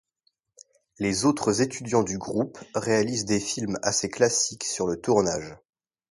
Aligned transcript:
Les 0.97 1.25
autres 1.25 1.61
étudiants 1.61 2.01
du 2.01 2.17
groupe 2.17 2.57
réalisent 2.73 3.25
des 3.25 3.39
films 3.39 3.77
assez 3.83 4.09
classiques 4.09 4.63
sur 4.63 4.87
le 4.87 4.99
tournage. 4.99 5.55